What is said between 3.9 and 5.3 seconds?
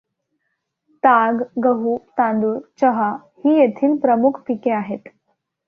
प्रमुख पिके आहेत.